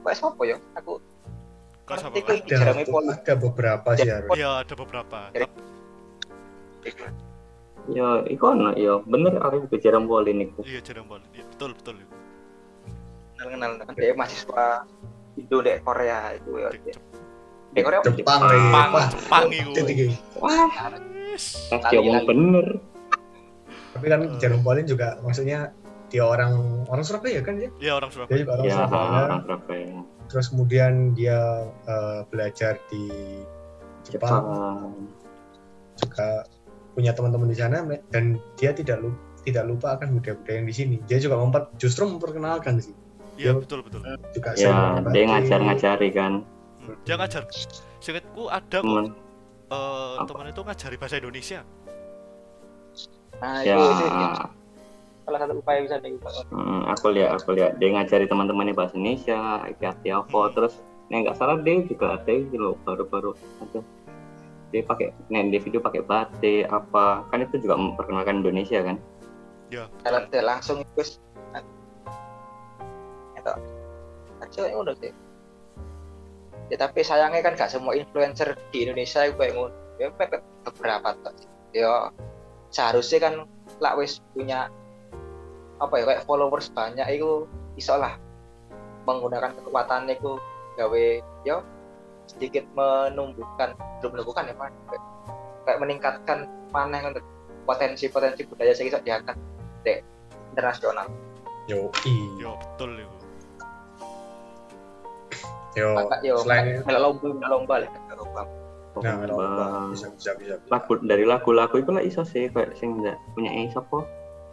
Kayak 0.00 0.16
siapa 0.16 0.42
ya 0.48 0.56
aku 0.80 0.96
kok 1.82 1.98
ada, 1.98 2.72
ada 3.20 3.34
beberapa 3.36 3.88
sih 4.00 4.08
harus 4.08 4.32
iya 4.38 4.64
ada 4.64 4.74
beberapa. 4.78 5.18
Jadi- 5.34 5.50
Ya 7.90 8.22
iku 8.30 8.54
ono 8.54 8.70
ya 8.78 9.02
bener 9.02 9.42
Arif 9.42 9.66
kejaran 9.66 10.06
bola 10.06 10.30
ini 10.30 10.46
iya 10.62 10.78
jarang 10.78 11.10
banget 11.10 11.26
iya 11.34 11.44
betul 11.50 11.74
betul 11.74 11.94
itu. 11.98 12.14
kenal 13.34 13.74
kenal 13.74 13.94
dia 13.98 14.14
mahasiswa 14.14 14.86
Indo 15.34 15.58
dek 15.66 15.82
Korea 15.82 16.38
itu 16.38 16.50
ya 16.62 16.68
dek 17.74 17.82
Korea? 17.82 17.98
Jepang. 18.06 18.40
Jepang. 18.46 18.88
eh. 18.94 19.06
Jepang. 19.18 19.42
Itu 19.50 19.80
titik. 19.82 20.14
wah. 20.38 20.70
Yes. 21.32 21.72
pas 21.72 21.80
dia 21.90 21.98
ngomong 22.04 22.28
bener. 22.28 22.66
Tapi 23.96 24.06
kan 24.08 24.20
Jerome 24.38 24.62
Pauline 24.62 24.86
juga 24.86 25.16
maksudnya 25.24 25.72
dia 26.12 26.22
orang 26.28 26.84
orang 26.92 27.02
Surabaya 27.02 27.40
kan 27.40 27.56
ya 27.56 27.72
iya 27.80 27.92
orang 27.96 28.12
dia 28.12 28.16
Surabaya 28.20 28.38
juga 28.44 28.52
orang 28.52 28.64
ya 28.68 28.74
Surabaya. 28.76 29.20
orang 29.26 29.40
Surabaya. 29.42 29.92
Terus 30.30 30.46
kemudian 30.52 30.92
dia 31.18 31.40
eh, 31.88 32.20
belajar 32.30 32.78
di 32.92 33.04
Jepang. 34.06 34.44
Jepang. 34.44 34.78
Juga 35.98 36.28
punya 36.92 37.12
teman-teman 37.16 37.48
di 37.48 37.56
sana 37.56 37.84
dan 38.12 38.36
dia 38.60 38.72
tidak 38.76 39.00
lupa 39.00 39.32
tidak 39.42 39.64
lupa 39.66 39.98
akan 39.98 40.18
budaya-budaya 40.18 40.56
yang 40.62 40.68
di 40.70 40.74
sini. 40.74 40.96
Dia 41.10 41.18
juga 41.18 41.34
memper, 41.38 41.66
justru 41.78 42.06
memperkenalkan 42.06 42.78
sih. 42.78 42.94
Iya 43.40 43.56
betul 43.56 43.80
betul. 43.80 44.04
juga 44.36 44.52
ya 44.54 45.00
dia 45.08 45.24
ngajar-ngajari 45.24 46.08
kan. 46.12 46.44
Hmm. 46.84 46.96
dia 47.08 47.16
ngajar. 47.16 47.48
Seingatku 48.02 48.50
ada 48.52 48.78
eh, 48.84 49.08
Apa? 50.20 50.28
teman 50.28 50.52
itu 50.52 50.60
ngajari 50.62 50.96
bahasa 51.00 51.16
Indonesia. 51.16 51.60
Nah 53.40 53.64
ya. 53.64 53.74
itu, 53.74 53.82
itu, 53.88 54.04
itu. 54.04 54.26
Salah 55.22 55.38
satu 55.38 55.54
upaya 55.58 55.78
bisa 55.86 55.96
nih 56.02 56.18
mm, 56.18 56.80
aku 56.92 57.06
lihat 57.14 57.30
aku 57.40 57.50
lihat. 57.56 57.72
Dia 57.80 57.88
ngajari 57.96 58.26
teman-temannya 58.28 58.74
bahasa 58.76 58.94
Indonesia 58.94 59.64
hati 59.64 60.08
apa 60.12 60.38
Hmm. 60.38 60.52
terus 60.54 60.74
nggak 61.12 61.36
salah 61.36 61.60
dia 61.60 61.84
juga 61.84 62.16
ada 62.16 62.32
gitu 62.32 62.56
loh 62.56 62.74
baru-baru 62.88 63.36
ada 63.60 63.80
dia 64.72 64.82
pakai 64.82 65.12
nih 65.28 65.52
di 65.52 65.58
video 65.60 65.84
pakai 65.84 66.02
batik 66.02 66.66
apa. 66.72 67.28
Kan 67.28 67.44
itu 67.44 67.60
juga 67.60 67.76
memperkenalkan 67.76 68.40
Indonesia 68.40 68.80
kan? 68.80 68.96
Ya. 69.68 69.86
Kalau 70.02 70.24
dia 70.32 70.42
langsung 70.42 70.80
itu 70.80 71.20
itu 73.42 73.52
aja 74.42 74.60
yang 74.68 74.82
udah 74.82 74.94
sih 74.98 75.10
ya 76.70 76.76
tapi 76.80 77.04
sayangnya 77.04 77.42
kan 77.44 77.52
gak 77.58 77.68
semua 77.68 77.92
influencer 77.92 78.56
di 78.72 78.88
Indonesia 78.88 79.28
itu 79.28 79.36
kayak 79.36 79.52
ngono. 79.54 79.76
Ya 80.00 80.08
beberapa 80.64 81.08
tuh 81.20 81.36
ya 81.76 82.08
seharusnya 82.72 83.18
kan 83.20 83.34
lah 83.78 83.92
wis 84.00 84.24
punya 84.32 84.72
apa 85.78 85.94
ya 86.00 86.04
kayak 86.08 86.24
followers 86.24 86.72
banyak 86.72 87.04
itu 87.12 87.44
iso 87.76 87.94
lah 88.00 88.16
menggunakan 89.04 89.52
kekuatan 89.58 90.08
itu 90.08 90.40
gawe 90.80 91.04
yo 91.44 91.60
sedikit 92.36 92.64
menumbuhkan 92.72 93.76
belum 94.00 94.10
menumbuhkan 94.18 94.48
ya 94.48 94.54
Pak. 94.56 94.70
Kayak, 95.62 95.78
meningkatkan 95.78 96.38
mana 96.74 96.96
yang 96.98 97.14
potensi-potensi 97.68 98.42
budaya 98.50 98.74
sing 98.74 98.90
iso 98.90 98.98
diangkat 98.98 99.38
dek 99.86 100.02
internasional. 100.50 101.06
Yo, 101.70 101.94
yo 102.42 102.58
betul 102.58 102.98
itu 102.98 103.22
yo, 105.76 105.88
maka 105.96 106.16
yo 106.20 106.34
selain 106.44 106.84
melok 106.84 107.00
lomba 107.00 107.28
melok 107.32 107.48
lomba 107.48 107.74
lah. 107.84 107.90
Lomba. 108.12 108.42
Nah, 108.92 109.24
Lomba. 109.24 109.66
bisa 109.88 110.06
bisa 110.12 110.30
bisa, 110.36 110.54
bisa. 110.60 110.68
lagu 110.68 110.92
dari 111.00 111.24
lagu-lagu 111.24 111.80
itu 111.80 111.90
lah 111.96 112.04
iso 112.04 112.22
sih 112.28 112.52
kayak 112.52 112.76
sing 112.76 113.00
nggak 113.00 113.16
punya 113.32 113.50
iso 113.64 113.80
po 113.88 114.04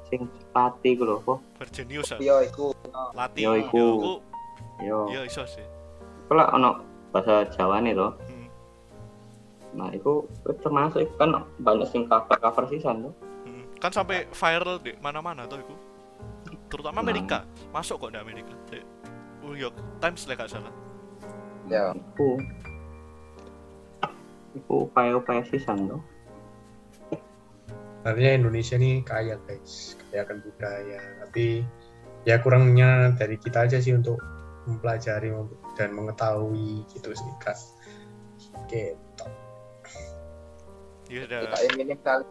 sing 0.07 0.31
pati 0.55 0.95
ku 0.95 1.03
lho 1.03 1.19
po 1.19 1.43
Virginius 1.59 2.15
ya? 2.15 2.17
Yo 2.24 2.36
iku. 2.48 2.71
Lati. 3.12 3.43
Yo, 3.43 3.59
iku. 3.59 3.83
yo 4.79 5.12
yo. 5.12 5.21
Iso 5.27 5.43
sih. 5.43 5.65
Lah 6.31 6.55
ono 6.55 6.88
bahasa 7.09 7.45
Jawa 7.53 7.81
nih 7.81 7.93
loh 7.93 8.13
Hmm. 8.21 8.47
nah 9.69 9.89
itu 9.89 10.25
itu 10.25 10.51
termasuk 10.59 11.05
itu 11.05 11.13
kan 11.15 11.29
banyak 11.59 11.85
sing 11.87 12.05
cover 12.05 12.37
cover 12.37 12.65
sisan 12.67 13.05
tuh 13.05 13.13
Hmm. 13.45 13.63
kan 13.77 13.91
sampai 13.91 14.27
viral 14.29 14.77
di 14.79 14.93
mana-mana 14.99 15.45
tuh 15.45 15.61
itu. 15.61 15.75
Terutama 16.69 16.99
Nah. 16.99 17.09
Amerika. 17.09 17.37
Masuk 17.71 17.97
kok 17.97 18.11
di 18.13 18.19
Amerika. 18.19 18.53
Di 18.69 18.77
New 19.41 19.55
York 19.55 19.73
Times 19.97 20.27
lah 20.27 20.35
gak 20.37 20.51
salah. 20.51 20.73
Yo 21.65 21.93
itu. 21.95 22.27
Itu 24.53 24.89
upaya-upaya 24.89 25.45
sisan 25.45 25.85
tuh 25.87 26.01
Sebenarnya 27.99 28.31
Indonesia 28.39 28.75
nih 28.79 29.03
kaya 29.03 29.35
guys, 29.43 29.99
kaya 30.07 30.23
akan 30.23 30.37
budaya. 30.39 30.99
Tapi 31.27 31.67
ya 32.23 32.39
kurangnya 32.39 33.11
dari 33.13 33.35
kita 33.35 33.67
aja 33.67 33.77
sih 33.77 33.91
untuk 33.91 34.17
mempelajari 34.67 35.31
dan 35.79 35.95
mengetahui 35.95 36.83
gitu 36.91 37.13
sih 37.13 37.31
kak. 37.39 37.55
Oke, 38.55 38.95
ya 41.09 41.25
tidak 41.25 41.61
ingin 41.73 41.97
kali 42.05 42.23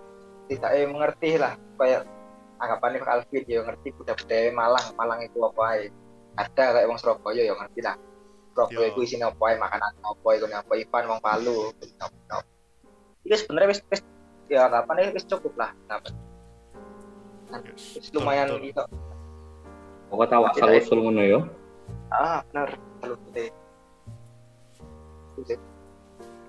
tidak 0.49 0.70
ingin 0.78 0.90
mengerti 0.94 1.30
lah 1.37 1.58
kayak 1.76 2.06
anggapannya 2.62 2.99
Pak 3.02 3.11
Alvin 3.11 3.44
ya 3.47 3.61
ngerti 3.66 3.88
budaya-budaya 3.99 4.50
Malang. 4.54 4.87
Malang 4.94 5.20
itu 5.26 5.38
apa 5.42 5.62
ae. 5.75 5.90
ada 6.38 6.64
kayak 6.70 6.87
wong 6.87 6.99
Surabaya 7.02 7.42
ya 7.42 7.54
ngerti 7.58 7.80
lah. 7.82 7.99
Surabaya 8.54 8.87
Yo. 8.87 8.90
itu 8.94 9.00
isinya 9.02 9.26
apa 9.35 9.44
ae? 9.50 9.56
Makanan 9.58 9.92
apa 9.99 10.28
iku 10.38 10.47
apa? 10.47 10.73
Ivan 10.78 11.04
wong 11.11 11.20
Palu. 11.23 11.58
Itu 13.26 13.35
sebenarnya 13.35 13.68
wis 13.75 13.80
wis 13.90 14.02
ya 14.47 14.70
anggapannya 14.70 15.14
wis 15.14 15.26
cukup 15.26 15.54
lah. 15.58 15.70
Kenapa? 15.87 16.08
yes, 17.75 18.12
lumayan 18.14 18.47
betul. 18.54 18.70
itu. 18.70 18.85
Pokoknya 20.08 20.30
tahu 20.32 20.42
asal 20.49 20.68
usul 20.73 20.99
ngono 21.04 21.23
yo 21.26 21.40
ah 22.12 22.41
gede 22.53 23.53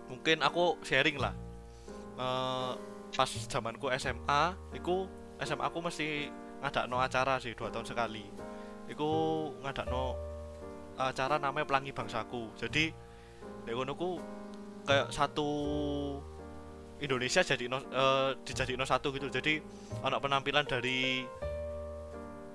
mungkin 0.09 0.41
aku 0.41 0.81
sharing 0.81 1.21
lah. 1.21 1.33
Eh, 2.19 2.71
pas 3.15 3.29
zamanku 3.29 3.87
SMA 3.95 4.41
iku 4.75 5.07
SMA 5.39 5.63
aku 5.63 5.79
mesti 5.79 6.27
ngadakno 6.59 6.99
acara 6.99 7.39
sih 7.39 7.55
dua 7.55 7.71
tahun 7.71 7.87
sekali. 7.87 8.25
Iku 8.89 9.09
ngadakno 9.63 10.17
acara 10.99 11.39
namanya 11.39 11.69
Pelangi 11.69 11.95
Bangsaku. 11.95 12.51
Jadi 12.59 12.91
di 13.63 13.71
kono 13.71 13.93
ku 13.95 14.19
kayak 14.83 15.13
satu 15.13 15.49
Indonesia 16.99 17.39
jadi 17.45 17.71
no, 17.71 17.79
eh, 17.79 18.35
dijadiin 18.43 18.83
satu 18.83 19.15
gitu. 19.15 19.31
Jadi 19.31 19.63
anak 20.03 20.19
penampilan 20.19 20.67
dari 20.67 21.23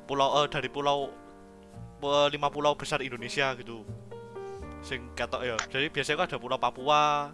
pulau 0.04 0.44
eh, 0.44 0.46
dari 0.52 0.68
pulau 0.68 1.08
lima 2.32 2.48
pulau 2.48 2.76
besar 2.76 3.00
Indonesia 3.00 3.52
gitu. 3.58 3.84
Sing 4.84 5.12
ketok 5.16 5.42
ya. 5.44 5.56
Jadi 5.70 5.88
biasanya 5.88 6.16
kan 6.24 6.26
ada 6.32 6.38
pulau 6.40 6.58
Papua 6.60 7.32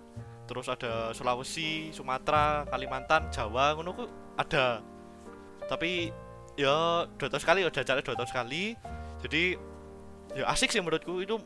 terus 0.51 0.67
ada 0.67 1.15
Sulawesi 1.15 1.95
Sumatera 1.95 2.67
Kalimantan 2.67 3.31
Jawa 3.31 3.75
ngono 3.79 3.91
ku 3.95 4.05
ada. 4.35 4.83
Tapi 5.67 6.11
ya 6.59 7.07
dua 7.07 7.29
tahun 7.31 7.43
sekali 7.43 7.61
udah 7.67 7.83
jalan 7.83 8.03
dua 8.03 8.17
tahun 8.19 8.31
sekali. 8.31 8.75
Jadi 9.27 9.43
ya 10.35 10.45
asik 10.51 10.71
sih 10.71 10.83
menurutku. 10.83 11.23
Itu 11.23 11.39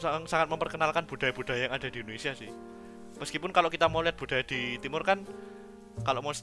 sang- 0.00 0.28
sangat 0.28 0.48
memperkenalkan 0.48 1.04
budaya-budaya 1.04 1.68
yang 1.68 1.74
ada 1.76 1.88
di 1.88 2.00
Indonesia 2.00 2.32
sih. 2.32 2.48
Meskipun 3.16 3.52
kalau 3.52 3.72
kita 3.72 3.88
mau 3.88 4.04
lihat 4.04 4.20
budaya 4.20 4.44
di 4.44 4.76
timur 4.80 5.00
kan 5.00 5.24
kalau 6.04 6.20
mau 6.20 6.36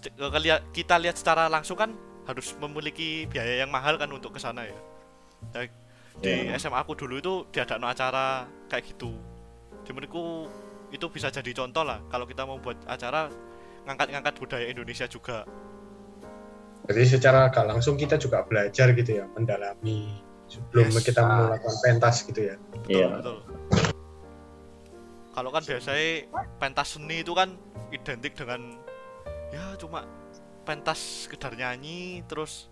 kita 0.73 0.97
lihat 0.97 1.13
secara 1.13 1.45
langsung 1.45 1.77
kan 1.77 1.93
harus 2.25 2.55
memiliki 2.57 3.29
biaya 3.29 3.61
yang 3.61 3.69
mahal 3.69 3.99
kan 4.01 4.09
untuk 4.09 4.33
ke 4.33 4.39
sana 4.41 4.65
ya 4.65 4.79
Di 6.21 6.51
SMA 6.55 6.77
aku 6.77 6.93
dulu 6.93 7.17
itu 7.17 7.33
diadakan 7.49 7.89
acara 7.89 8.25
kayak 8.69 8.93
gitu 8.93 9.11
jadi 9.83 9.91
menurutku 9.91 10.47
itu 10.93 11.05
bisa 11.09 11.27
jadi 11.27 11.51
contoh 11.57 11.83
lah 11.83 11.99
kalau 12.07 12.23
kita 12.23 12.45
mau 12.45 12.61
buat 12.61 12.77
acara 12.85 13.27
ngangkat-ngangkat 13.83 14.33
budaya 14.37 14.65
Indonesia 14.69 15.07
juga 15.07 15.43
Berarti 16.83 17.15
secara 17.15 17.47
gak 17.47 17.63
langsung 17.63 17.95
kita 17.95 18.19
juga 18.19 18.43
belajar 18.43 18.91
gitu 18.91 19.15
ya, 19.15 19.23
mendalami 19.31 20.19
sebelum 20.51 20.91
Yes. 20.91 20.99
kita 21.07 21.23
melakukan 21.23 21.75
pentas 21.79 22.15
gitu 22.27 22.51
ya. 22.51 22.55
betul, 22.75 22.91
iya 22.91 23.07
betul. 23.09 23.37
kalau 25.33 25.49
kan 25.49 25.63
biasanya 25.65 26.27
pentas 26.59 26.87
seni 26.93 27.23
itu 27.23 27.33
kan 27.33 27.55
identik 27.89 28.35
dengan 28.37 28.77
ya 29.49 29.73
cuma 29.79 30.05
pentas 30.61 31.25
sekedar 31.25 31.55
nyanyi 31.55 32.21
terus 32.27 32.69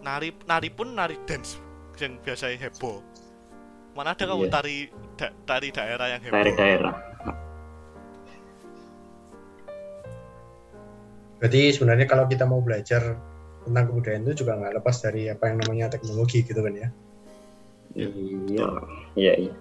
nari 0.00 0.30
nari 0.46 0.68
pun 0.70 0.94
nari 0.94 1.18
dance 1.26 1.58
yang 1.98 2.14
biasanya 2.20 2.56
heboh 2.60 3.00
mana 3.96 4.12
ada 4.12 4.24
kamu 4.24 4.44
Iya. 4.46 4.52
tari 4.52 4.76
da- 5.16 5.34
tari 5.48 5.68
daerah 5.72 6.06
yang 6.12 6.20
heboh 6.20 6.36
dari 6.36 6.52
daerah 6.54 6.94
Berarti 11.36 11.68
sebenarnya 11.68 12.08
kalau 12.08 12.24
kita 12.24 12.48
mau 12.48 12.64
belajar 12.64 13.12
tentang 13.60 13.92
kebudayaan 13.92 14.24
itu 14.24 14.40
juga 14.40 14.56
nggak 14.56 14.80
lepas 14.80 14.96
dari 15.04 15.28
apa 15.28 15.52
yang 15.52 15.60
namanya 15.60 15.92
teknologi 15.92 16.40
gitu 16.40 16.64
kan 16.64 16.72
ya. 16.72 16.88
iya 17.92 18.08
iya 19.16 19.32
iya 19.36 19.52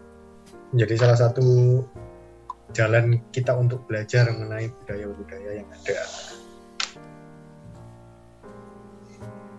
Jadi 0.71 0.93
salah 0.95 1.19
satu 1.19 1.83
jalan 2.71 3.19
kita 3.31 3.55
untuk 3.55 3.83
belajar 3.87 4.27
mengenai 4.31 4.71
budaya-budaya 4.71 5.51
yang 5.59 5.67
ada. 5.67 5.99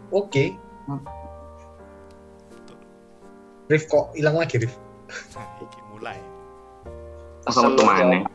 Oke. 0.08 0.56
Hmm. 0.88 1.00
Rif 3.66 3.90
kok 3.90 4.14
hilang 4.14 4.38
lagi 4.38 4.62
Rif? 4.62 4.74
Iki 5.36 5.80
mulai 5.94 6.18
metu 7.46 7.82
mana 7.86 8.26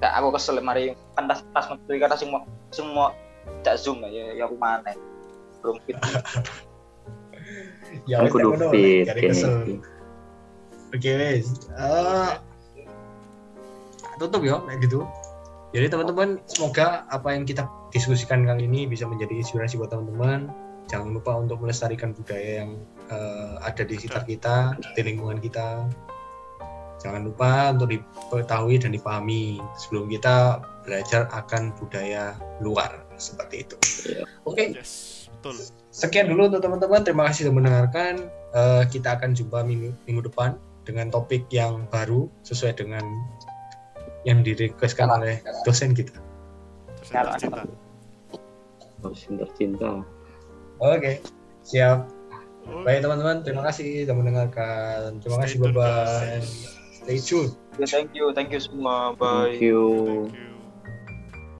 Gak 0.00 0.12
aku 0.18 0.28
kesel 0.34 0.58
mari 0.64 0.96
kan 1.14 1.28
tas 1.28 1.44
tas 1.52 1.68
metu 1.68 1.94
kata 2.00 2.16
semua 2.16 2.42
semua 2.72 3.12
tak 3.62 3.78
zoom 3.78 4.02
ya 4.08 4.34
ya 4.34 4.48
aku 4.48 4.56
mana 4.56 4.96
belum 5.60 5.76
fit 5.84 5.96
Ya 8.08 8.24
kudu 8.24 8.56
ngono, 8.56 8.72
fit 8.72 9.04
kesel. 9.04 9.84
Oke 10.96 11.10
wes. 11.12 11.68
Eh, 11.76 12.32
tutup 14.16 14.40
ya 14.40 14.64
kayak 14.64 14.80
gitu. 14.80 15.04
Jadi 15.76 15.86
teman-teman 15.92 16.40
semoga 16.48 17.04
apa 17.08 17.32
yang 17.36 17.44
kita 17.44 17.68
diskusikan 17.92 18.44
kali 18.44 18.64
ini 18.68 18.88
bisa 18.88 19.04
menjadi 19.04 19.40
inspirasi 19.40 19.76
buat 19.76 19.92
teman-teman. 19.92 20.48
Jangan 20.90 21.10
lupa 21.14 21.32
untuk 21.38 21.62
melestarikan 21.62 22.14
budaya 22.16 22.64
yang 22.64 22.80
eh, 23.10 23.54
ada 23.62 23.82
di 23.82 23.94
sekitar 23.98 24.24
kita, 24.24 24.76
di 24.96 25.00
lingkungan 25.02 25.38
kita. 25.38 25.86
Jangan 27.02 27.22
lupa 27.26 27.74
untuk 27.74 27.98
diketahui 27.98 28.78
dan 28.78 28.94
dipahami 28.94 29.58
sebelum 29.74 30.06
kita 30.06 30.62
belajar 30.86 31.26
akan 31.34 31.74
budaya 31.74 32.38
luar 32.62 33.02
seperti 33.18 33.66
itu. 33.66 33.76
Iya. 34.06 34.22
Oke, 34.46 34.70
yes 34.70 35.22
betul 35.42 35.58
sekian 35.90 36.30
dulu 36.30 36.46
untuk 36.46 36.62
teman-teman. 36.62 37.02
Terima 37.02 37.26
kasih 37.26 37.50
sudah 37.50 37.54
mendengarkan. 37.58 38.30
Eh, 38.54 38.84
kita 38.94 39.18
akan 39.18 39.34
jumpa 39.34 39.66
minggu, 39.66 39.90
minggu 40.06 40.22
depan 40.30 40.54
dengan 40.86 41.10
topik 41.10 41.50
yang 41.50 41.82
baru 41.90 42.30
sesuai 42.46 42.78
dengan 42.78 43.02
yang 44.22 44.46
direquestkan 44.46 45.10
oleh 45.10 45.42
dosen 45.66 45.90
kita. 45.90 46.14
yang 47.10 47.26
tercinta 47.26 47.66
Dosen 49.02 49.34
tercinta 49.34 50.06
Oke, 50.82 51.22
siap. 51.62 52.10
Baik 52.82 53.06
teman-teman, 53.06 53.42
terima 53.46 53.62
kasih 53.70 54.06
sudah 54.06 54.16
mendengarkan. 54.18 55.18
Terima 55.22 55.36
Stay 55.38 55.46
kasih, 55.46 55.58
guys. 55.70 56.46
Stay 57.02 57.18
tune. 57.18 57.50
thank 57.88 58.12
you 58.12 58.30
thank 58.36 58.52
you 58.52 58.60
semua 58.60 59.16
bye 59.16 59.48
thank 59.48 59.64
you 59.64 59.80
thank 60.28 60.36
you 60.36 60.51